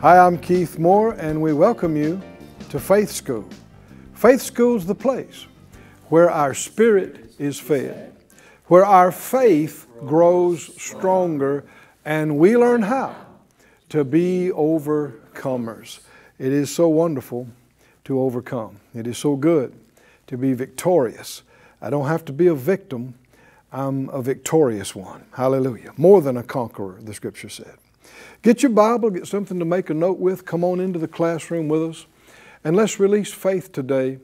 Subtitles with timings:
[0.00, 2.22] Hi, I'm Keith Moore, and we welcome you
[2.70, 3.46] to Faith School.
[4.14, 5.46] Faith School's the place
[6.08, 8.16] where our spirit is fed,
[8.68, 11.66] where our faith grows stronger,
[12.02, 13.14] and we learn how
[13.90, 16.00] to be overcomers.
[16.38, 17.48] It is so wonderful
[18.04, 18.80] to overcome.
[18.94, 19.78] It is so good
[20.28, 21.42] to be victorious.
[21.82, 23.16] I don't have to be a victim,
[23.70, 25.26] I'm a victorious one.
[25.34, 25.92] Hallelujah.
[25.98, 27.76] More than a conqueror, the scripture said.
[28.42, 31.68] Get your Bible, get something to make a note with, come on into the classroom
[31.68, 32.06] with us,
[32.64, 34.18] and let's release faith today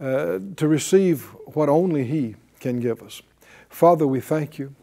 [0.00, 3.22] uh, to receive what only He can give us.
[3.68, 4.74] Father, we thank you.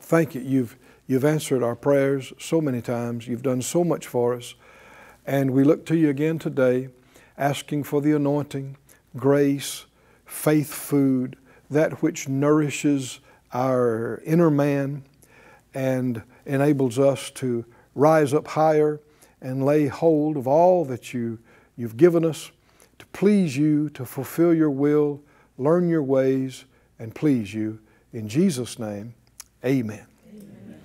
[0.00, 0.40] Thank you.
[0.40, 3.26] You've, you've answered our prayers so many times.
[3.26, 4.54] You've done so much for us.
[5.26, 6.90] And we look to you again today,
[7.36, 8.76] asking for the anointing,
[9.16, 9.86] grace,
[10.24, 11.36] faith food,
[11.70, 13.20] that which nourishes
[13.52, 15.02] our inner man
[15.74, 19.00] and enables us to rise up higher
[19.40, 21.38] and lay hold of all that you,
[21.76, 22.50] you've given us
[22.98, 25.20] to please you, to fulfill your will,
[25.58, 26.64] learn your ways,
[26.98, 27.78] and please you.
[28.12, 29.14] In Jesus' name,
[29.64, 30.06] amen.
[30.28, 30.80] amen.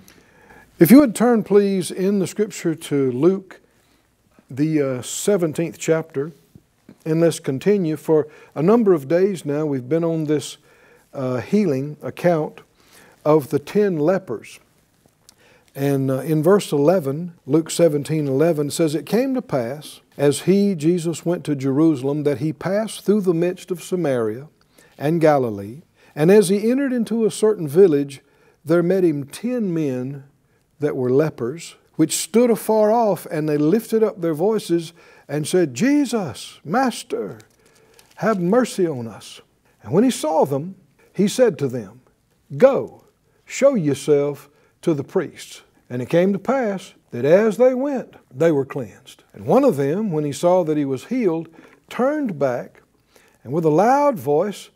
[0.78, 3.60] If you would turn, please, in the scripture to Luke,
[4.50, 6.32] the uh, 17th chapter,
[7.04, 7.96] and let's continue.
[7.96, 10.58] For a number of days now, we've been on this
[11.14, 12.60] uh, healing account
[13.24, 14.58] of the ten lepers.
[15.74, 20.74] And uh, in verse 11, Luke 17 11 says, It came to pass, as he,
[20.74, 24.48] Jesus, went to Jerusalem, that he passed through the midst of Samaria
[24.98, 25.82] and Galilee.
[26.14, 28.20] And as he entered into a certain village,
[28.64, 30.24] there met him ten men
[30.78, 34.92] that were lepers, which stood afar off, and they lifted up their voices
[35.26, 37.38] and said, Jesus, Master,
[38.16, 39.40] have mercy on us.
[39.82, 40.74] And when he saw them,
[41.14, 42.02] he said to them,
[42.56, 43.04] Go,
[43.46, 44.50] show yourself
[44.82, 45.62] to the priests.
[45.88, 49.24] And it came to pass that as they went, they were cleansed.
[49.32, 51.48] And one of them, when he saw that he was healed,
[51.88, 52.82] turned back
[53.44, 54.70] and with a loud voice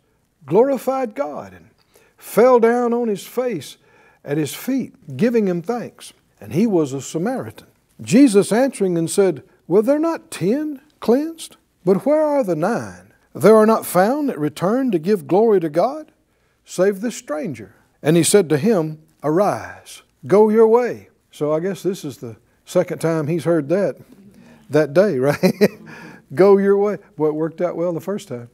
[0.45, 1.69] glorified God and
[2.17, 3.77] fell down on his face
[4.23, 6.13] at his feet, giving him thanks.
[6.39, 7.67] And he was a Samaritan.
[8.01, 11.55] Jesus answering and said, Were there not ten cleansed?
[11.83, 13.13] But where are the nine?
[13.33, 16.11] There are not found that return to give glory to God,
[16.65, 17.75] save this stranger.
[18.01, 21.09] And he said to him, Arise, go your way.
[21.31, 23.97] So I guess this is the second time he's heard that
[24.69, 25.53] that day, right?
[26.33, 26.97] go your way.
[27.17, 28.49] Well, it worked out well the first time.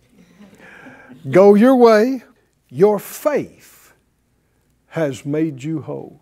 [1.29, 2.23] Go your way.
[2.69, 3.93] Your faith
[4.87, 6.21] has made you whole.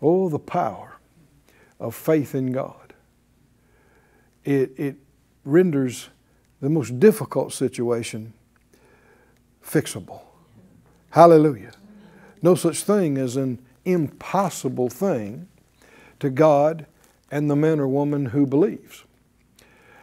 [0.00, 0.98] Oh, the power
[1.80, 2.94] of faith in God.
[4.44, 4.96] It, it
[5.44, 6.08] renders
[6.60, 8.32] the most difficult situation
[9.64, 10.22] fixable.
[11.10, 11.72] Hallelujah.
[12.42, 13.58] No such thing as an
[13.92, 15.48] impossible thing
[16.20, 16.86] to God
[17.30, 19.04] and the man or woman who believes.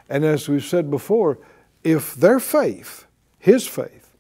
[0.09, 1.37] And as we've said before,
[1.83, 3.05] if their faith,
[3.39, 4.15] his faith,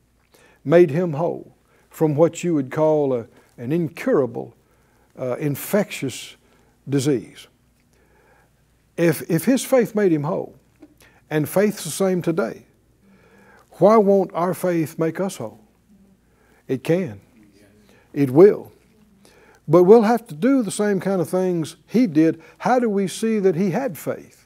[0.63, 1.55] made him whole
[1.89, 3.27] from what you would call a,
[3.57, 4.55] an incurable,
[5.17, 6.35] uh, infectious
[6.87, 7.47] disease,
[8.97, 10.55] if, if his faith made him whole,
[11.29, 12.65] and faith's the same today,
[13.73, 15.59] why won't our faith make us whole?
[16.67, 17.19] It can.
[18.13, 18.71] It will.
[19.67, 22.41] But we'll have to do the same kind of things he did.
[22.59, 24.45] How do we see that he had faith?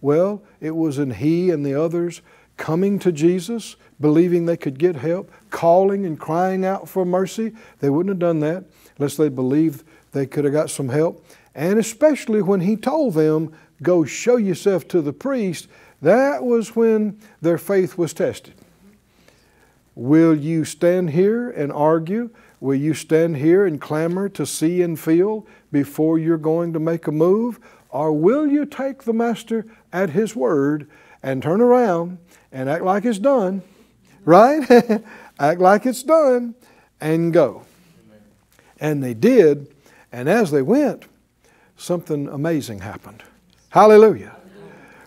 [0.00, 2.20] Well, it was in he and the others
[2.56, 7.52] coming to Jesus, believing they could get help, calling and crying out for mercy.
[7.80, 8.64] They wouldn't have done that
[8.98, 11.24] unless they believed they could have got some help.
[11.54, 13.52] And especially when he told them,
[13.82, 15.68] Go show yourself to the priest,
[16.00, 18.54] that was when their faith was tested.
[19.94, 22.30] Will you stand here and argue?
[22.60, 27.06] Will you stand here and clamor to see and feel before you're going to make
[27.06, 27.60] a move?
[27.90, 30.88] Or will you take the Master at His word
[31.22, 32.18] and turn around
[32.50, 33.62] and act like it's done?
[34.24, 34.68] Right?
[35.38, 36.54] act like it's done
[37.00, 37.64] and go.
[38.80, 39.74] And they did,
[40.12, 41.04] and as they went,
[41.76, 43.22] something amazing happened.
[43.70, 44.36] Hallelujah.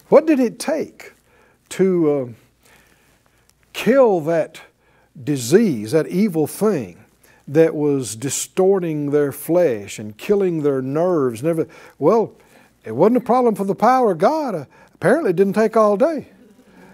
[0.10, 1.14] What did it take
[1.70, 2.28] to uh,
[3.74, 4.62] kill that
[5.24, 6.99] disease, that evil thing
[7.50, 11.74] that was distorting their flesh and killing their nerves and everything?
[11.98, 12.34] Well,
[12.86, 14.56] it wasn't a problem for the power of God.
[14.56, 16.28] Uh, apparently, it didn't take all day,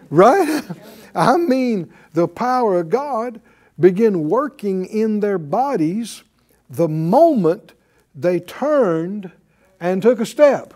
[0.09, 0.63] right?
[1.15, 3.41] I mean, the power of God
[3.79, 6.23] began working in their bodies
[6.69, 7.73] the moment
[8.15, 9.31] they turned
[9.79, 10.73] and took a step.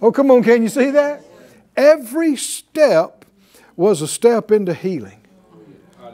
[0.00, 1.22] Oh, come on, can you see that?
[1.76, 3.24] Every step
[3.76, 5.20] was a step into healing.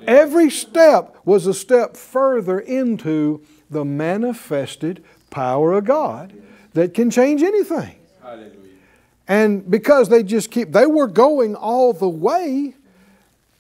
[0.06, 6.32] Every step was a step further into the manifested power of God
[6.75, 7.96] that can change anything.
[9.28, 12.75] And because they just keep, they were going all the way,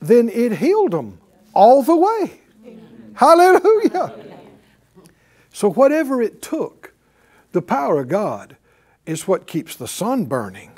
[0.00, 1.18] then it healed them
[1.54, 2.40] all the way.
[3.14, 4.14] Hallelujah.
[5.52, 6.94] So, whatever it took,
[7.52, 8.56] the power of God
[9.06, 10.70] is what keeps the sun burning.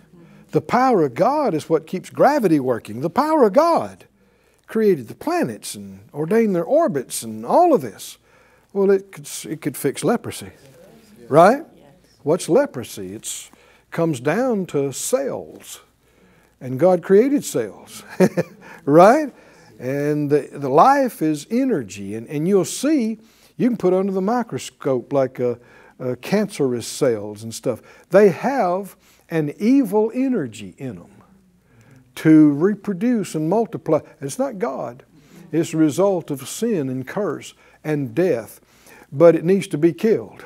[0.50, 3.00] The power of God is what keeps gravity working.
[3.00, 4.04] The power of God
[4.66, 8.18] created the planets and ordained their orbits and all of this.
[8.72, 10.50] Well, it could, it could fix leprosy,
[11.28, 11.64] right?
[12.22, 13.14] What's leprosy?
[13.14, 13.50] It
[13.90, 15.80] comes down to cells.
[16.60, 18.02] And God created cells,
[18.84, 19.32] right?
[19.78, 22.14] And the, the life is energy.
[22.14, 23.18] And, and you'll see,
[23.56, 25.58] you can put under the microscope like a,
[25.98, 27.82] a cancerous cells and stuff.
[28.10, 28.96] They have
[29.28, 31.13] an evil energy in them
[32.16, 34.00] to reproduce and multiply.
[34.20, 35.04] It's not God,
[35.52, 38.60] it's a result of sin and curse and death,
[39.12, 40.44] but it needs to be killed.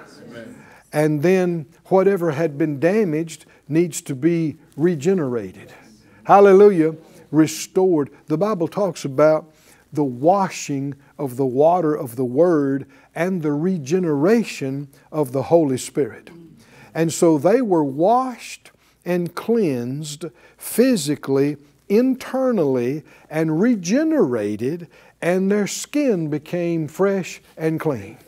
[0.92, 5.72] And then whatever had been damaged needs to be regenerated.
[6.24, 6.96] Hallelujah.
[7.30, 8.10] Restored.
[8.26, 9.52] The Bible talks about
[9.92, 16.30] the washing of the water of the Word and the regeneration of the Holy Spirit.
[16.94, 18.70] And so they were washed
[19.08, 20.26] and cleansed
[20.58, 21.56] physically,
[21.88, 24.87] internally, and regenerated,
[25.22, 28.19] and their skin became fresh and clean.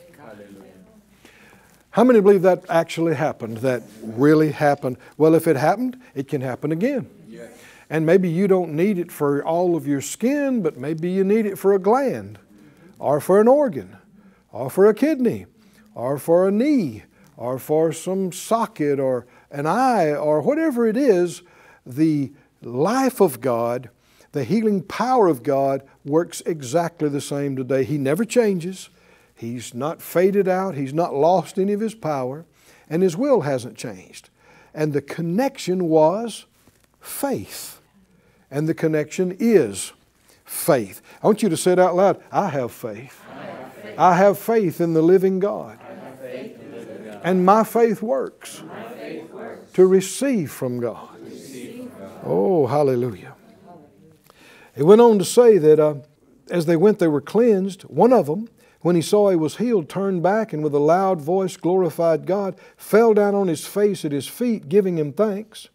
[1.91, 3.57] How many believe that actually happened?
[3.57, 4.97] That really happened?
[5.17, 7.07] Well, if it happened, it can happen again.
[7.89, 11.45] And maybe you don't need it for all of your skin, but maybe you need
[11.45, 12.39] it for a gland,
[12.97, 13.97] or for an organ,
[14.51, 15.45] or for a kidney,
[15.93, 17.03] or for a knee,
[17.37, 21.41] or for some socket, or an eye, or whatever it is.
[21.85, 22.31] The
[22.61, 23.89] life of God,
[24.31, 27.83] the healing power of God works exactly the same today.
[27.83, 28.89] He never changes.
[29.35, 30.75] He's not faded out.
[30.75, 32.45] He's not lost any of His power.
[32.89, 34.29] And His will hasn't changed.
[34.73, 36.45] And the connection was
[36.99, 37.81] faith
[38.51, 39.93] and the connection is
[40.43, 41.01] faith.
[41.23, 43.19] I want you to say it out loud I have faith.
[43.31, 45.79] I have faith, I have faith in the living God.
[47.23, 49.71] And my faith works, my faith works.
[49.73, 51.09] to receive from God.
[52.23, 53.35] Oh, hallelujah.
[54.75, 55.95] It went on to say that uh,
[56.49, 57.83] as they went, they were cleansed.
[57.83, 58.47] One of them,
[58.81, 62.55] when he saw he was healed, turned back and with a loud voice glorified God,
[62.77, 65.69] fell down on his face at his feet, giving him thanks.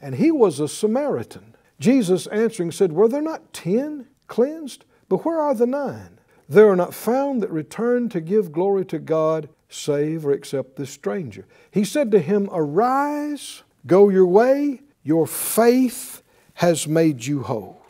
[0.00, 1.54] And he was a Samaritan.
[1.80, 4.84] Jesus answering said, Were there not ten cleansed?
[5.08, 6.18] But where are the nine?
[6.48, 10.90] There are not found that return to give glory to God, save or accept this
[10.90, 11.46] stranger.
[11.70, 16.22] He said to him, Arise, go your way, your faith
[16.54, 17.80] has made you whole.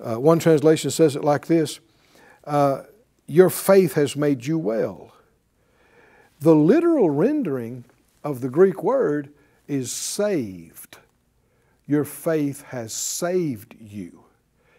[0.00, 1.80] Uh, one translation says it like this
[2.44, 2.82] uh,
[3.26, 5.12] Your faith has made you well.
[6.40, 7.84] The literal rendering
[8.24, 9.30] of the Greek word
[9.68, 10.98] is saved
[11.86, 14.24] your faith has saved you.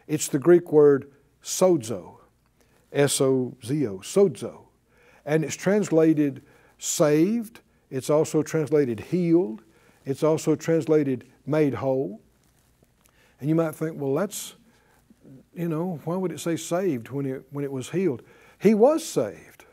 [0.08, 1.12] It's the Greek word
[1.44, 2.16] sozo,
[2.92, 4.63] S O Z O, sozo.
[5.26, 6.44] And it's translated
[6.78, 9.64] saved, it's also translated healed,
[10.06, 12.22] it's also translated made whole.
[13.40, 14.56] And you might think, well, that's,
[15.54, 18.22] you know, why would it say saved when it, when it was healed?
[18.60, 19.66] He was saved.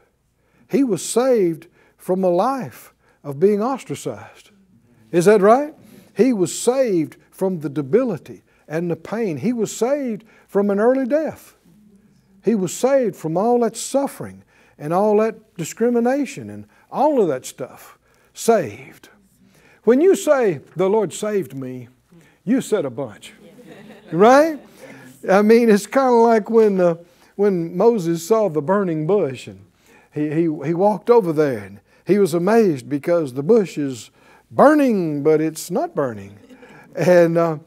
[0.69, 1.67] He was saved
[1.97, 2.93] from a life
[3.23, 4.51] of being ostracized.
[5.11, 5.75] Is that right?
[6.17, 9.39] He was saved from the debility and the pain.
[9.39, 11.57] He was saved from an early death.
[12.45, 14.45] He was saved from all that suffering
[14.81, 17.99] and all that discrimination and all of that stuff.
[18.33, 19.11] Saved.
[19.85, 21.89] When you say, The Lord saved me,
[22.45, 23.35] you said a bunch.
[24.11, 24.59] Right?
[25.29, 26.97] I mean, it's kind of like when, uh,
[27.37, 29.67] when Moses saw the burning bush and
[30.13, 34.11] he, he, he walked over there and he was amazed because the bush is
[34.51, 36.39] burning, but it's not burning.
[36.97, 37.59] And, uh,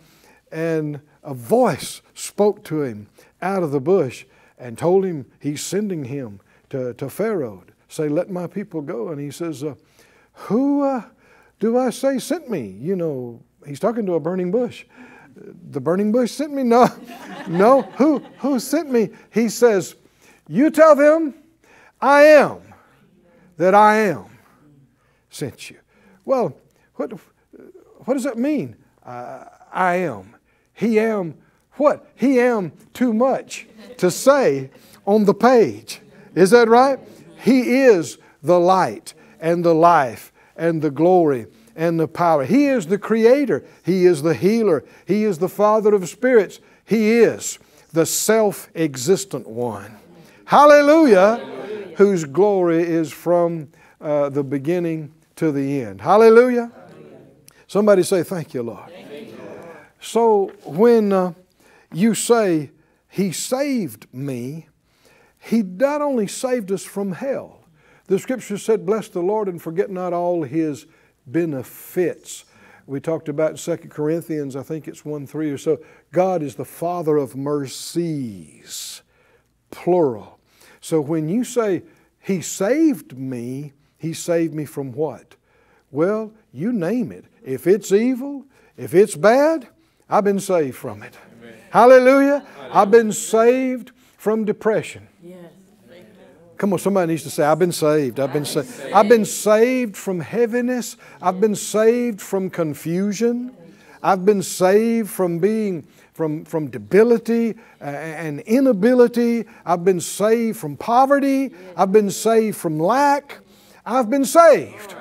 [0.51, 3.08] and a voice spoke to him
[3.41, 4.25] out of the bush
[4.58, 6.39] and told him he's sending him
[6.74, 7.63] to, to Pharaoh.
[7.88, 9.10] Say, let my people go.
[9.10, 9.75] And he says, uh,
[10.34, 11.03] Who uh,
[11.60, 12.75] do I say sent me?
[12.82, 14.86] You know, he's talking to a burning bush.
[15.36, 16.63] The burning bush sent me?
[16.63, 16.89] No,
[17.48, 17.84] no.
[17.98, 19.10] Who, who sent me?
[19.32, 19.96] He says,
[20.48, 21.36] You tell them
[22.01, 22.62] I am
[23.58, 24.25] that I am
[25.30, 25.77] sent you.
[26.25, 26.58] Well,
[26.96, 27.13] what,
[28.06, 28.77] what does that mean?
[29.06, 30.36] Uh, I am.
[30.74, 31.36] he am
[31.74, 32.08] what?
[32.15, 34.72] He am too much to say
[35.06, 36.00] on the page.
[36.36, 37.00] Is that right?
[37.40, 42.46] He is the light and the life and the glory and the power.
[42.46, 43.63] He is the creator.
[43.84, 44.84] He is the healer.
[45.06, 46.60] He is the father of spirits.
[46.86, 47.60] He is
[47.92, 49.98] the self existent one.
[50.46, 51.38] Hallelujah.
[51.38, 51.96] Hallelujah.
[51.98, 53.70] Whose glory is from
[54.02, 56.02] uh, the beginning to the end.
[56.02, 56.72] Hallelujah.
[56.74, 57.20] Hallelujah.
[57.68, 58.90] Somebody say, Thank you, Lord.
[58.90, 59.68] Thank you, Lord.
[60.02, 61.34] So when uh,
[61.94, 62.72] you say,
[63.10, 64.68] He saved me,
[65.44, 67.66] He not only saved us from hell,
[68.08, 70.86] the scripture said, Bless the Lord and forget not all His
[71.28, 72.46] benefits.
[72.86, 75.80] We talked about 2 Corinthians, I think it's 1 3 or so.
[76.14, 79.02] God is the Father of mercies,
[79.70, 80.40] plural.
[80.80, 81.84] So when you say,
[82.22, 85.36] He saved me, He saved me from what?
[85.92, 87.26] Well, you name it.
[87.44, 88.46] If it's evil,
[88.78, 89.68] if it's bad,
[90.10, 91.16] I've been saved from it.
[91.70, 92.46] Hallelujah.
[92.46, 92.46] Hallelujah.
[92.72, 93.92] I've been saved
[94.24, 95.06] from depression.
[95.22, 95.51] Yes.
[96.56, 98.22] Come on, somebody needs to say, I've been saved.
[98.22, 98.94] I've been saved.
[98.94, 100.96] I've been saved from heaviness.
[101.22, 103.53] I've been saved from confusion.
[104.01, 109.44] I've been saved from being from, from debility uh, and inability.
[109.65, 111.53] I've been saved from poverty.
[111.75, 113.39] I've been saved from lack.
[113.86, 114.96] I've been saved.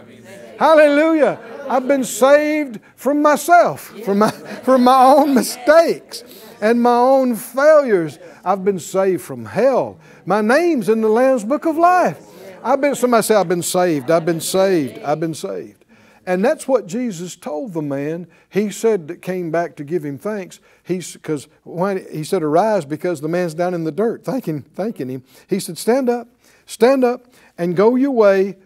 [0.59, 1.39] Hallelujah.
[1.69, 4.31] I've been saved from myself, from my,
[4.65, 6.25] from my own mistakes
[6.63, 8.19] and my own failures.
[8.45, 9.99] I've been saved from hell.
[10.25, 12.25] My name's in the Lamb's Book of Life.
[12.63, 15.85] I've been, somebody say, I've been saved, I've been saved, I've been saved.
[16.25, 18.29] And that's what Jesus told the man.
[18.49, 20.61] He said that came back to give him thanks.
[20.85, 25.09] He's because when he said, Arise, because the man's down in the dirt, thanking, thanking
[25.09, 25.25] him.
[25.49, 26.29] He said, Stand up,
[26.65, 27.27] stand up,
[27.59, 28.57] and go your way.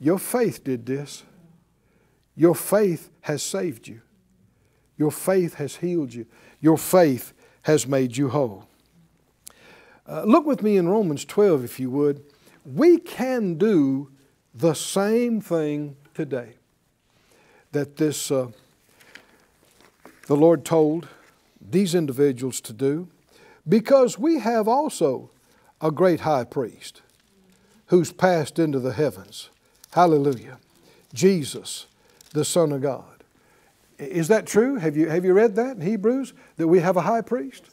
[0.00, 1.22] Your faith did this.
[2.34, 4.00] Your faith has saved you.
[4.98, 6.26] Your faith has healed you.
[6.60, 7.32] Your faith
[7.66, 8.64] has made you whole.
[10.08, 12.22] Uh, look with me in Romans 12, if you would.
[12.64, 14.08] We can do
[14.54, 16.54] the same thing today
[17.72, 18.46] that this uh,
[20.28, 21.08] the Lord told
[21.60, 23.08] these individuals to do,
[23.68, 25.30] because we have also
[25.80, 27.02] a great high priest
[27.86, 29.50] who's passed into the heavens.
[29.90, 30.58] Hallelujah.
[31.12, 31.88] Jesus,
[32.32, 33.15] the Son of God.
[33.98, 34.76] Is that true?
[34.76, 36.34] Have you, have you read that in Hebrews?
[36.56, 37.64] That we have a high priest?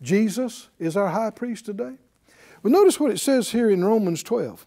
[0.00, 1.94] Jesus is our high priest today.
[2.62, 4.66] Well, notice what it says here in Romans 12,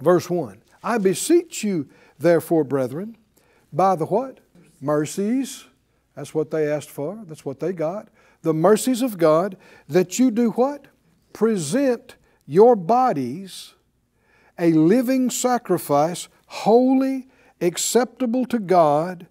[0.00, 0.62] verse 1.
[0.82, 3.16] I beseech you, therefore, brethren,
[3.72, 4.40] by the what?
[4.80, 5.64] Mercies.
[6.14, 7.22] That's what they asked for.
[7.26, 8.08] That's what they got.
[8.42, 9.56] The mercies of God,
[9.88, 10.86] that you do what?
[11.32, 12.16] Present
[12.46, 13.74] your bodies
[14.58, 17.28] a living sacrifice, holy,
[17.60, 19.26] acceptable to God,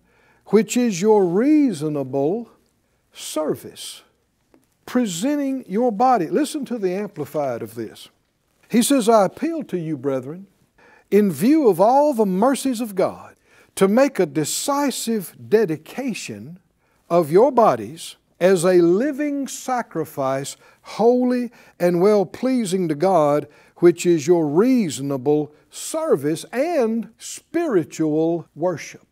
[0.48, 2.50] which is your reasonable
[3.13, 4.04] service
[4.86, 6.27] presenting your body.
[6.27, 8.10] Listen to the amplified of this.
[8.70, 10.48] He says, I appeal to you, brethren,
[11.12, 13.36] in view of all the mercies of God,
[13.75, 16.60] to make a decisive dedication
[17.10, 24.27] of your bodies as a living sacrifice, holy and well pleasing to God, which is
[24.27, 29.07] your reasonable service and spiritual worship.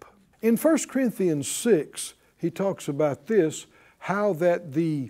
[0.45, 3.65] In 1 Corinthians 6, he talks about this
[3.97, 5.09] how that the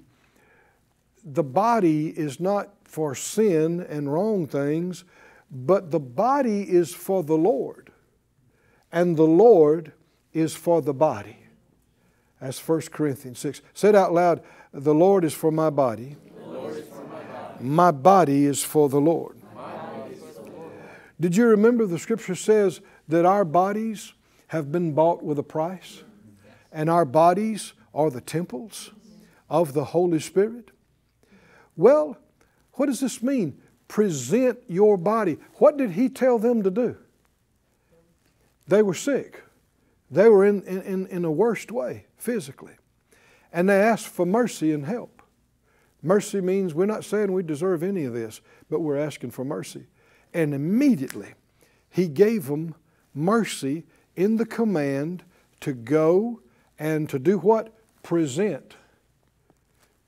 [1.25, 5.04] the body is not for sin and wrong things,
[5.51, 7.92] but the body is for the Lord,
[8.94, 9.92] and the Lord
[10.32, 11.39] is for the body.
[12.39, 13.62] That's 1 Corinthians 6.
[13.74, 16.46] Say it out loud The Lord is for my body, my
[17.20, 17.65] body.
[17.65, 19.36] my body is for the Lord.
[21.20, 24.13] Did you remember the scripture says that our bodies
[24.48, 26.04] have been bought with a price?
[26.72, 28.92] And our bodies are the temples
[29.50, 30.72] of the Holy Spirit?
[31.75, 32.18] Well,
[32.74, 33.62] what does this mean?
[33.88, 35.38] Present your body.
[35.56, 36.98] What did he tell them to do?
[38.68, 39.44] They were sick.
[40.10, 42.74] They were in, in, in a worst way physically.
[43.52, 45.22] And they asked for mercy and help.
[46.02, 49.88] Mercy means we're not saying we deserve any of this, but we're asking for mercy.
[50.34, 51.34] And immediately,
[51.90, 52.75] he gave them
[53.14, 55.24] mercy in the command
[55.62, 56.41] to go
[56.77, 57.74] and to do what?
[58.03, 58.75] Present.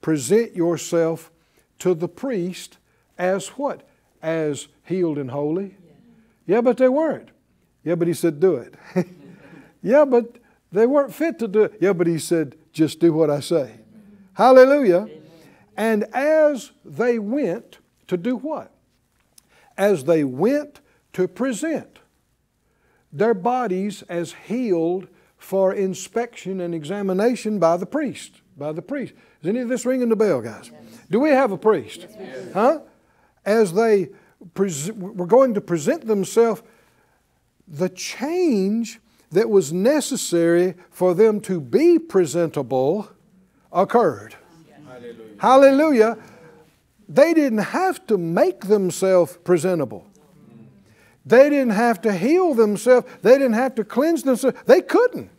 [0.02, 1.32] Present yourself
[1.80, 2.78] to the priest
[3.18, 3.88] as what?
[4.22, 5.76] As healed and holy?
[5.86, 7.30] Yeah, yeah but they weren't.
[7.84, 8.76] Yeah, but he said, do it.
[9.82, 10.38] yeah, but
[10.72, 11.78] they weren't fit to do it.
[11.80, 13.76] Yeah, but he said, just do what I say.
[13.80, 14.12] Mm-hmm.
[14.34, 15.08] Hallelujah.
[15.78, 18.72] And as they went to do what?
[19.78, 20.82] As they went
[21.14, 22.00] to present
[23.18, 25.08] their bodies as healed
[25.38, 28.42] for inspection and examination by the priest.
[28.58, 29.14] by the priest.
[29.42, 30.72] Is any of this ringing the bell, guys?
[31.10, 32.08] Do we have a priest?
[32.54, 32.80] Huh?
[33.46, 34.10] As they
[34.54, 36.62] pres- were going to present themselves,
[37.68, 39.00] the change
[39.32, 43.10] that was necessary for them to be presentable
[43.72, 44.36] occurred.
[44.88, 45.36] Hallelujah.
[45.40, 46.18] Hallelujah.
[47.10, 50.08] They didn't have to make themselves presentable.
[51.28, 53.06] They didn't have to heal themselves.
[53.22, 54.58] They didn't have to cleanse themselves.
[54.66, 55.30] They couldn't.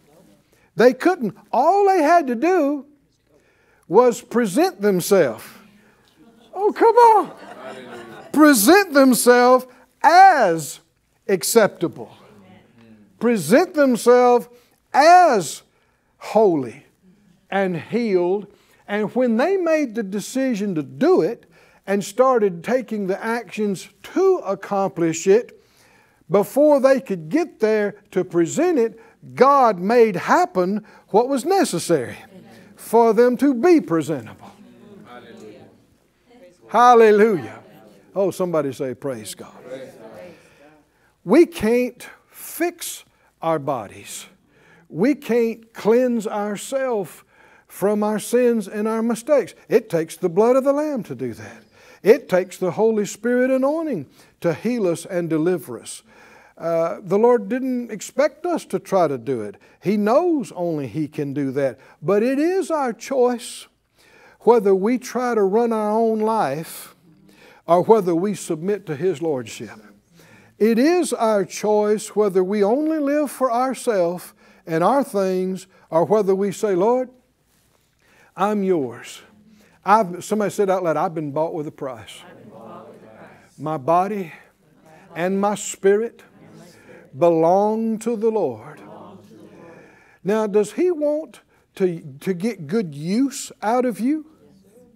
[0.76, 1.34] They couldn't.
[1.50, 2.84] All they had to do
[3.88, 5.44] was present themselves.
[6.52, 8.30] Oh, come on.
[8.32, 9.66] Present themselves
[10.02, 10.80] as
[11.26, 12.14] acceptable.
[13.18, 14.46] Present themselves
[14.92, 15.62] as
[16.18, 16.84] holy
[17.50, 18.46] and healed.
[18.86, 21.46] And when they made the decision to do it
[21.86, 25.57] and started taking the actions to accomplish it,
[26.30, 29.00] before they could get there to present it,
[29.34, 32.18] God made happen what was necessary
[32.76, 34.50] for them to be presentable.
[35.06, 35.64] Hallelujah.
[36.68, 37.62] Hallelujah.
[38.14, 39.52] Oh, somebody say, Praise God.
[41.24, 43.04] We can't fix
[43.42, 44.26] our bodies,
[44.88, 47.22] we can't cleanse ourselves
[47.66, 49.54] from our sins and our mistakes.
[49.68, 51.62] It takes the blood of the Lamb to do that.
[52.02, 54.06] It takes the Holy Spirit anointing
[54.40, 56.02] to heal us and deliver us.
[56.58, 59.56] Uh, the Lord didn't expect us to try to do it.
[59.80, 61.78] He knows only He can do that.
[62.02, 63.68] But it is our choice
[64.40, 66.96] whether we try to run our own life
[67.66, 69.78] or whether we submit to His Lordship.
[70.58, 74.32] It is our choice whether we only live for ourselves
[74.66, 77.08] and our things or whether we say, Lord,
[78.36, 79.22] I'm yours.
[79.84, 82.22] I've, somebody said out loud, I've been bought with a price.
[83.56, 84.32] My body
[85.14, 86.22] and my spirit
[87.16, 88.80] belong to the Lord.
[90.24, 91.40] Now, does He want
[91.76, 94.26] to, to get good use out of you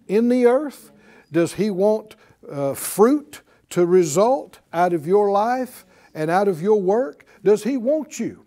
[0.09, 0.90] in the earth?
[1.31, 2.16] Does He want
[2.50, 7.25] uh, fruit to result out of your life and out of your work?
[7.42, 8.44] Does He want you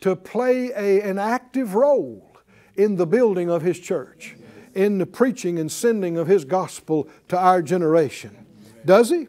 [0.00, 2.36] to play a, an active role
[2.74, 4.36] in the building of His church,
[4.74, 8.46] in the preaching and sending of His gospel to our generation?
[8.84, 9.28] Does He?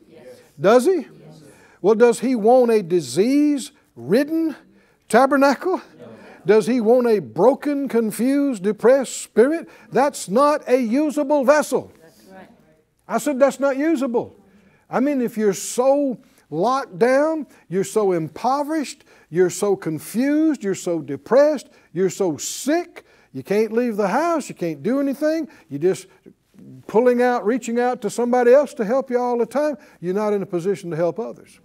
[0.60, 1.08] Does He?
[1.82, 4.56] Well, does He want a disease ridden
[5.10, 5.82] tabernacle?
[6.46, 9.68] Does he want a broken, confused, depressed spirit?
[9.92, 11.92] That's not a usable vessel.
[13.06, 14.38] I said that's not usable.
[14.90, 21.02] I mean, if you're so locked down, you're so impoverished, you're so confused, you're so
[21.02, 26.08] depressed, you're so sick, you can't leave the house, you can't do anything, you're just
[26.88, 30.32] pulling out, reaching out to somebody else to help you all the time, you're not
[30.32, 31.60] in a position to help others.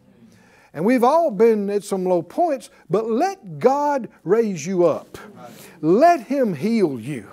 [0.75, 5.19] And we've all been at some low points, but let God raise you up.
[5.81, 7.29] Let Him heal you.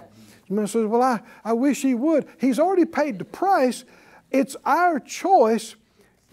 [0.48, 2.28] The man says, Well, I, I wish He would.
[2.38, 3.86] He's already paid the price.
[4.32, 5.76] It's our choice.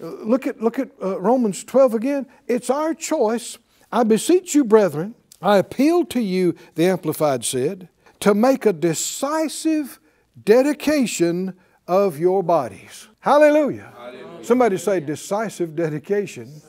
[0.02, 2.26] Uh, look at, look at uh, Romans 12 again.
[2.46, 3.58] It's our choice.
[3.92, 7.88] I beseech you, brethren, I appeal to you, the Amplified said,
[8.20, 10.00] to make a decisive
[10.42, 11.54] dedication
[11.86, 13.08] of your bodies.
[13.20, 13.92] Hallelujah.
[13.96, 14.44] Hallelujah.
[14.44, 16.60] Somebody say decisive dedication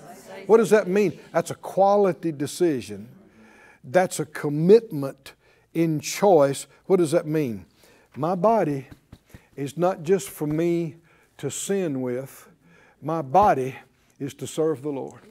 [0.47, 1.19] what does that mean?
[1.31, 3.09] That's a quality decision.
[3.83, 5.33] That's a commitment
[5.73, 6.67] in choice.
[6.85, 7.65] What does that mean?
[8.15, 8.87] My body
[9.55, 10.95] is not just for me
[11.37, 12.49] to sin with,
[13.01, 13.75] my body
[14.19, 15.21] is to serve the Lord.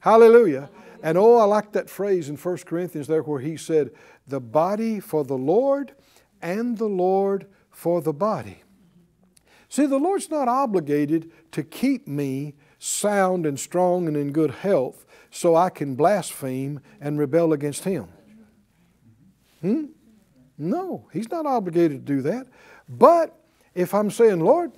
[0.00, 0.70] Hallelujah.
[1.02, 3.90] And oh, I like that phrase in 1 Corinthians there where he said,
[4.26, 5.92] the body for the Lord
[6.42, 8.62] and the Lord for the body.
[9.68, 15.04] See, the Lord's not obligated to keep me sound and strong and in good health
[15.30, 18.08] so I can blaspheme and rebel against Him?
[19.60, 19.86] Hmm?
[20.56, 22.46] No, He's not obligated to do that.
[22.88, 23.38] But
[23.74, 24.72] if I'm saying, Lord,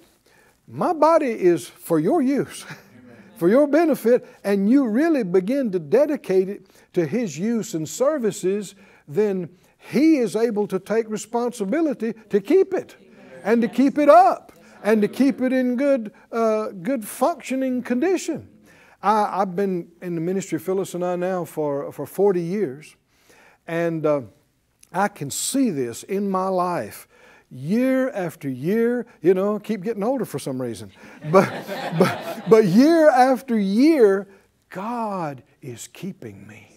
[0.66, 2.64] my body is for your use,
[3.36, 8.74] for your benefit, and you really begin to dedicate it to His use and services,
[9.06, 12.96] then He is able to take responsibility to keep it
[13.42, 14.52] and to keep it up
[14.82, 18.48] and to keep it in good, uh, good functioning condition.
[19.02, 22.96] I, have been in the ministry, Phyllis and I, now for, for 40 years,
[23.66, 24.22] and uh,
[24.92, 27.08] I can see this in my life
[27.50, 30.92] year after year, you know, keep getting older for some reason.
[31.30, 31.52] But,
[31.98, 34.28] but, but year after year,
[34.70, 36.68] God is keeping me.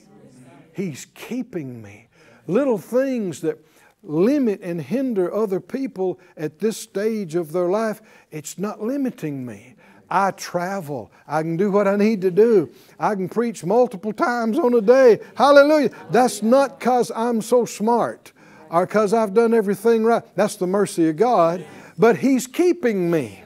[0.74, 2.08] He's keeping me.
[2.48, 3.64] Little things that
[4.04, 9.76] limit and hinder other people at this stage of their life, it's not limiting me.
[10.10, 11.12] I travel.
[11.28, 12.70] I can do what I need to do.
[13.00, 15.20] I can preach multiple times on a day.
[15.36, 15.90] Hallelujah.
[16.12, 18.32] That's not because I'm so smart
[18.70, 20.24] or because I've done everything right.
[20.36, 21.66] That's the mercy of God.
[21.98, 23.44] But He's keeping me.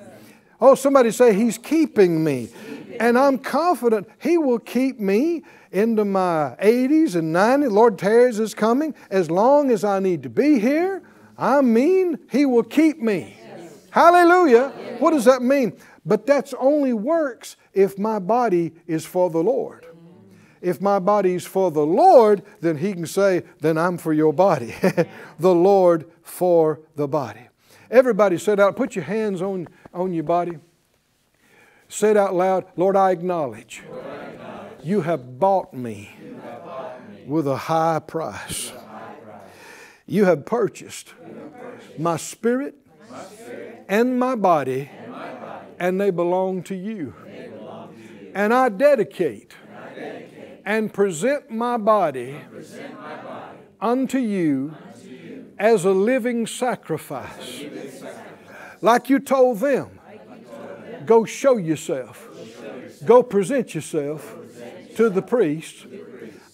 [0.60, 2.50] Oh, somebody say, He's keeping me.
[3.00, 7.72] And I'm confident He will keep me into my 80s and 90s.
[7.72, 8.94] Lord tarries is coming.
[9.10, 11.04] As long as I need to be here,
[11.38, 13.38] I mean, He will keep me.
[13.92, 14.70] Hallelujah.
[15.00, 15.74] What does that mean?
[16.06, 19.86] But that's only works if my body is for the Lord.
[20.62, 24.34] If my body is for the Lord, then He can say, then I'm for your
[24.34, 24.74] body.
[25.40, 27.48] the Lord for the body.
[27.90, 30.58] Everybody said out, put your hands on, on your body.
[31.90, 36.12] Say it out loud, Lord, I acknowledge, Lord, I acknowledge you have bought me,
[36.44, 38.72] have bought me with, a high price.
[38.72, 39.40] a high price.
[40.06, 42.76] You have purchased, you have purchased my, spirit
[43.10, 47.14] my spirit, and my body, and, my body, and they, belong to you.
[48.34, 54.76] And I dedicate, and, I dedicate and, present my body, present my body unto, you
[54.94, 55.88] unto you as a sacrifice.
[55.88, 58.82] A living sacrifice.
[58.82, 59.97] Like you told them
[61.06, 62.28] Go show yourself.
[63.06, 64.36] Go present yourself
[64.96, 65.86] to the priest.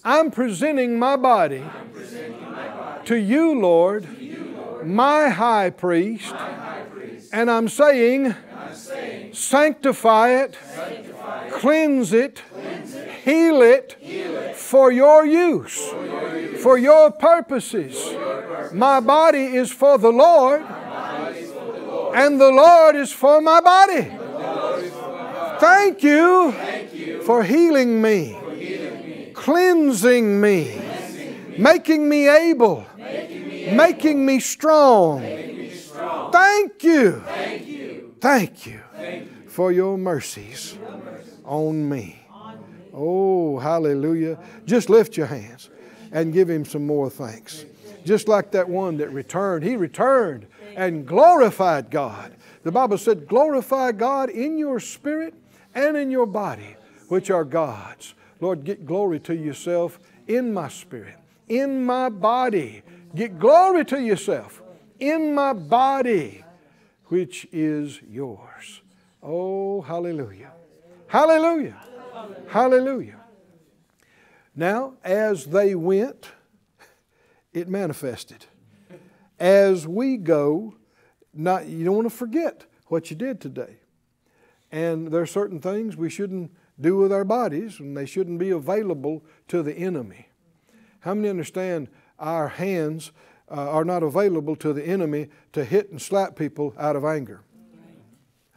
[0.04, 1.64] I'm presenting my body
[3.06, 4.08] to you, Lord,
[4.86, 6.34] my high priest,
[7.32, 8.36] and I'm saying,
[9.32, 10.58] sanctify it,
[11.52, 12.42] cleanse it,
[13.24, 13.98] heal it
[14.56, 15.90] for your use,
[16.62, 18.14] for your purposes.
[18.74, 20.64] My body is for the Lord,
[22.14, 24.12] and the Lord is for my body.
[25.64, 26.52] Thank you,
[27.24, 28.38] for healing me,
[29.34, 30.82] cleansing, me,
[31.58, 35.22] making me able, making me, strong.
[36.32, 37.24] Thank you,
[38.20, 38.82] Thank you
[39.48, 40.78] for your mercies
[41.46, 42.20] on me.
[42.94, 44.38] Oh, hallelujah.
[44.66, 45.70] Just lift your hands
[46.12, 47.66] and give him some more thanks.
[48.04, 49.64] Just like that one that returned.
[49.64, 50.46] He returned
[50.76, 52.36] and glorified God.
[52.64, 55.34] The Bible said, glorify God in your spirit
[55.76, 56.76] and in your body,
[57.08, 58.14] which are God's.
[58.40, 61.16] Lord, get glory to yourself in my spirit,
[61.48, 62.84] in my body.
[63.16, 64.62] Get glory to yourself
[65.00, 66.44] in my body,
[67.06, 68.82] which is yours.
[69.22, 70.52] Oh, hallelujah.
[71.08, 71.78] Hallelujah.
[72.48, 73.20] Hallelujah.
[74.56, 76.32] Now, as they went,
[77.54, 78.46] it manifested.
[79.40, 80.76] As we go,
[81.34, 83.78] not, you don't want to forget what you did today.
[84.74, 88.50] And there are certain things we shouldn't do with our bodies, and they shouldn't be
[88.50, 90.30] available to the enemy.
[91.02, 93.12] How many understand our hands
[93.52, 97.42] uh, are not available to the enemy to hit and slap people out of anger?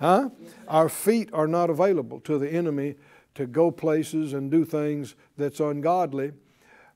[0.01, 0.31] Huh?
[0.67, 2.95] Our feet are not available to the enemy
[3.35, 6.33] to go places and do things that's ungodly.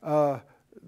[0.03, 0.39] Uh,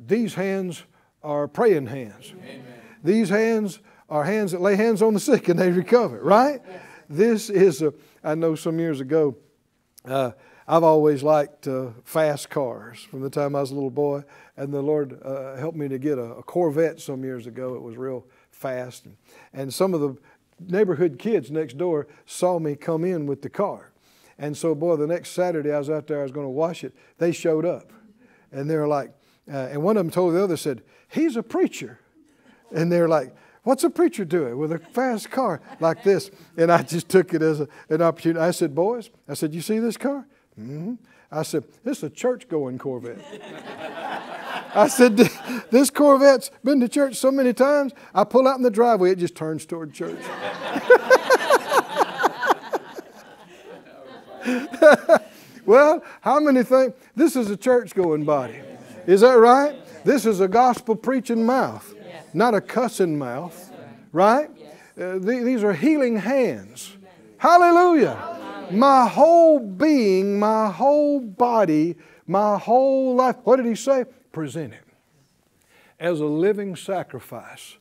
[0.07, 0.85] these hands
[1.23, 2.33] are praying hands.
[2.39, 2.65] Amen.
[3.05, 6.63] These hands are hands that lay hands on the sick and they recover, right?
[7.11, 7.93] This is a
[8.25, 9.37] I know some years ago,
[10.05, 10.31] uh,
[10.69, 14.23] I've always liked uh, fast cars from the time I was a little boy,
[14.57, 17.75] and the Lord uh, helped me to get a, a, Corvette some years ago.
[17.75, 19.17] It was real fast, and,
[19.53, 20.17] and some of the
[20.61, 23.91] neighborhood kids next door saw me come in with the car.
[24.39, 26.85] And so, boy, the next Saturday I was out there, I was going to wash
[26.85, 26.95] it.
[27.19, 27.93] They showed up,
[28.53, 29.13] and they were like,
[29.53, 31.99] uh, and one of them told the other, said, "He's a preacher,"
[32.71, 36.33] and they're like, What's a preacher doing with a fast car like this?
[36.57, 38.41] And I just took it as a, an opportunity.
[38.41, 40.27] I said, Boys, I said, You see this car?
[40.59, 40.95] Mm-hmm.
[41.31, 43.25] I said, This is a church going Corvette.
[44.75, 45.17] I said,
[45.71, 49.19] This Corvette's been to church so many times, I pull out in the driveway, it
[49.19, 50.19] just turns toward church.
[55.65, 58.61] well, how many think this is a church going body?
[59.07, 59.77] Is that right?
[60.05, 61.95] This is a gospel preaching mouth
[62.35, 63.73] not a cussing mouth,
[64.13, 64.51] right?
[64.99, 66.97] Uh, th- these are healing hands.
[67.39, 68.69] Hallelujah.
[68.71, 73.37] My whole being, my whole body, my whole life.
[73.45, 74.05] What did he say?
[74.33, 74.85] Present it
[76.03, 77.77] as a living sacrifice.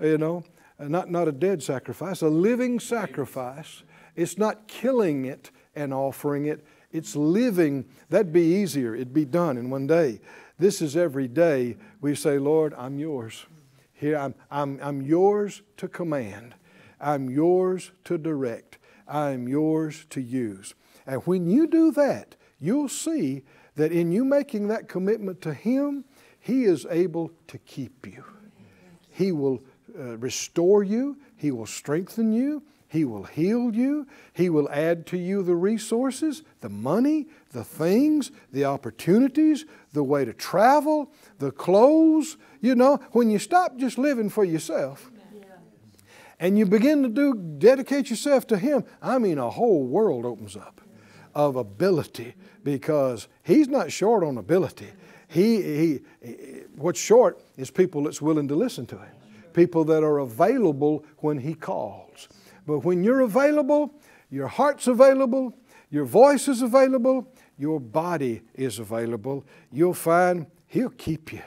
[0.00, 0.44] You know,
[0.78, 3.84] uh, not, not a dead sacrifice, a living sacrifice.
[4.16, 7.84] It's not killing it and offering it, it's living.
[8.08, 8.94] That'd be easier.
[8.94, 10.20] It'd be done in one day.
[10.58, 13.46] This is every day we say, Lord, I'm yours.
[14.00, 16.54] Here, I'm, I'm, I'm yours to command.
[16.98, 18.78] I'm yours to direct.
[19.06, 20.74] I'm yours to use.
[21.06, 23.42] And when you do that, you'll see
[23.76, 26.06] that in you making that commitment to Him,
[26.38, 28.24] He is able to keep you.
[29.10, 29.62] He will
[29.94, 34.08] uh, restore you, He will strengthen you, He will heal you.
[34.32, 40.24] He will add to you the resources, the money, the things, the opportunities, the way
[40.24, 42.36] to travel, the clothes.
[42.60, 45.08] You know, when you stop just living for yourself
[46.40, 50.56] and you begin to do dedicate yourself to Him, I mean, a whole world opens
[50.56, 50.80] up
[51.32, 54.88] of ability because He's not short on ability.
[55.28, 56.00] He, he,
[56.74, 59.14] what's short is people that's willing to listen to Him,
[59.52, 62.28] people that are available when He calls.
[62.70, 63.92] But when you're available,
[64.30, 65.52] your heart's available,
[65.90, 67.26] your voice is available,
[67.58, 71.42] your body is available, you'll find He'll keep you.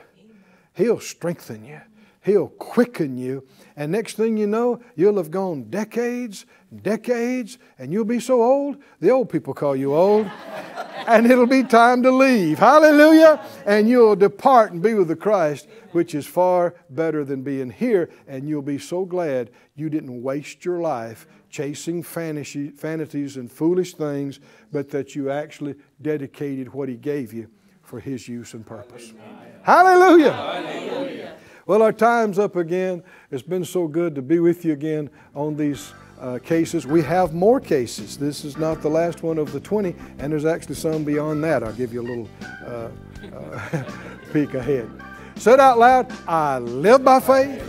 [0.73, 1.79] He'll strengthen you.
[2.23, 3.45] He'll quicken you.
[3.75, 6.45] And next thing you know, you'll have gone decades,
[6.81, 10.27] decades, and you'll be so old, the old people call you old,
[11.07, 12.59] and it'll be time to leave.
[12.59, 13.45] Hallelujah!
[13.65, 18.09] And you'll depart and be with the Christ, which is far better than being here,
[18.27, 24.39] and you'll be so glad you didn't waste your life chasing fantasies and foolish things,
[24.71, 27.47] but that you actually dedicated what He gave you
[27.83, 29.13] for His use and purpose.
[29.61, 30.31] Hallelujah.
[30.31, 31.37] Hallelujah.
[31.65, 33.03] Well, our time's up again.
[33.31, 36.85] It's been so good to be with you again on these uh, cases.
[36.85, 38.17] We have more cases.
[38.17, 41.63] This is not the last one of the 20, and there's actually some beyond that.
[41.63, 42.29] I'll give you a little
[42.65, 42.89] uh,
[43.33, 43.83] uh,
[44.33, 44.91] peek ahead.
[45.37, 47.63] Said out loud, I live by faith,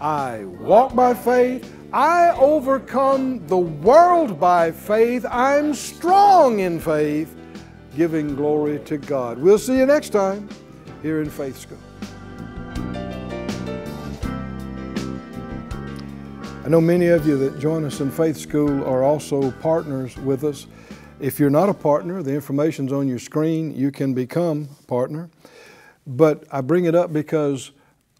[0.00, 7.36] I walk by faith, I overcome the world by faith, I'm strong in faith,
[7.94, 9.38] giving glory to God.
[9.38, 10.48] We'll see you next time
[11.02, 11.78] here in Faith School.
[16.64, 20.44] I know many of you that join us in Faith School are also partners with
[20.44, 20.66] us.
[21.20, 23.76] If you're not a partner, the information's on your screen.
[23.76, 25.28] You can become a partner.
[26.06, 27.72] But I bring it up because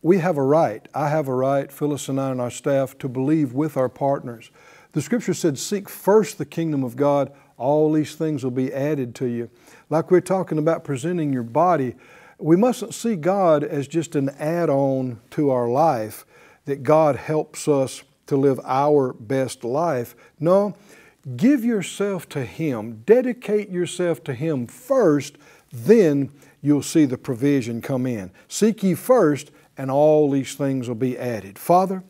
[0.02, 0.86] we have a right.
[0.92, 4.50] I have a right, Phyllis and I and our staff, to believe with our partners.
[4.92, 9.14] The scripture said, Seek first the kingdom of God, all these things will be added
[9.14, 9.48] to you.
[9.88, 11.94] Like we're talking about presenting your body,
[12.38, 16.26] we mustn't see God as just an add on to our life,
[16.66, 20.14] that God helps us to live our best life.
[20.40, 20.74] No,
[21.36, 25.36] give yourself to Him, dedicate yourself to Him first,
[25.72, 28.30] then you'll see the provision come in.
[28.48, 31.58] Seek ye first, and all these things will be added.
[31.58, 32.02] Father,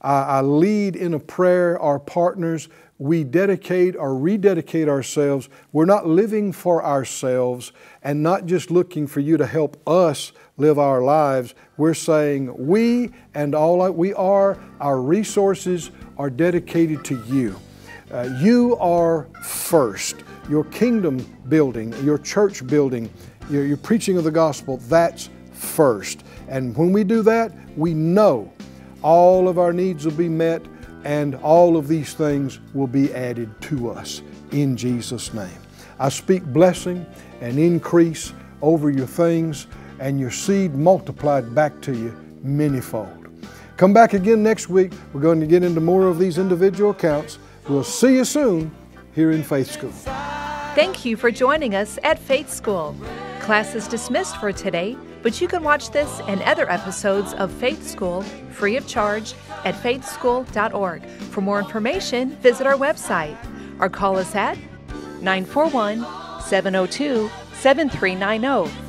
[0.00, 2.68] I lead in a prayer our partners.
[2.98, 5.48] We dedicate or rededicate ourselves.
[5.72, 10.78] We're not living for ourselves and not just looking for you to help us live
[10.78, 11.54] our lives.
[11.76, 17.58] We're saying we and all we are, our resources are dedicated to you.
[18.12, 20.16] Uh, you are first.
[20.50, 21.18] Your kingdom
[21.48, 23.10] building, your church building,
[23.50, 26.24] your, your preaching of the gospel, that's first.
[26.48, 28.52] And when we do that, we know
[29.02, 30.64] all of our needs will be met
[31.04, 35.48] and all of these things will be added to us in Jesus' name.
[36.00, 37.06] I speak blessing
[37.40, 39.66] and increase over your things
[40.00, 43.18] and your seed multiplied back to you manyfold.
[43.76, 44.92] Come back again next week.
[45.12, 47.38] We're going to get into more of these individual accounts.
[47.68, 48.74] We'll see you soon
[49.14, 49.92] here in Faith School.
[50.74, 52.96] Thank you for joining us at Faith School.
[53.40, 57.86] Class is dismissed for today, but you can watch this and other episodes of Faith
[57.86, 59.34] School free of charge
[59.64, 61.06] at faithschool.org.
[61.06, 63.36] For more information, visit our website
[63.80, 64.58] or call us at
[65.20, 66.04] 941
[66.42, 68.87] 702 7390